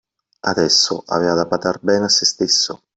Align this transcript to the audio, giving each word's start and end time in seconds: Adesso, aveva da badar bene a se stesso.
Adesso, 0.39 1.03
aveva 1.05 1.35
da 1.35 1.45
badar 1.45 1.77
bene 1.79 2.05
a 2.05 2.09
se 2.09 2.25
stesso. 2.25 2.81